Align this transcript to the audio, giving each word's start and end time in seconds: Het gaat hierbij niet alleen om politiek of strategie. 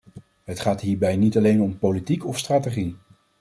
Het 0.43 0.59
gaat 0.59 0.81
hierbij 0.81 1.15
niet 1.17 1.37
alleen 1.37 1.61
om 1.61 1.77
politiek 1.77 2.25
of 2.25 2.37
strategie. 2.37 2.95